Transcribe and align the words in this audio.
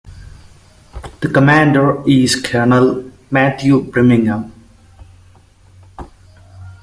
The 1.19 1.29
commander 1.29 2.01
is 2.09 2.35
Colonel 2.35 3.11
Matthew 3.29 3.83
Birmingham. 3.83 4.51